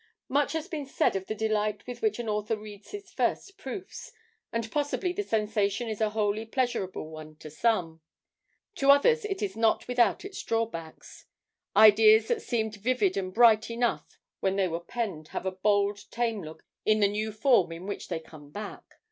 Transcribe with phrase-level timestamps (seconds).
[0.29, 4.11] Much has been said of the delight with which an author reads his first proofs,
[4.51, 8.01] and possibly the sensation is a wholly pleasurable one to some;
[8.73, 11.27] to others it is not without its drawbacks.
[11.75, 16.41] Ideas that seemed vivid and bright enough when they were penned have a bald tame
[16.41, 18.95] look in the new form in which they come back.